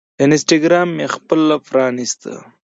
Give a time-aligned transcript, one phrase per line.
[0.23, 2.21] انسټاګرام مې خپل راپرانیست